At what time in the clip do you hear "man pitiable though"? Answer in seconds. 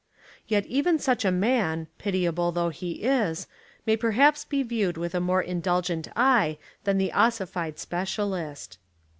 1.31-2.69